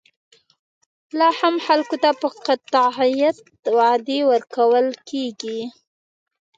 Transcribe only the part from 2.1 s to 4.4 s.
په قاطعیت وعدې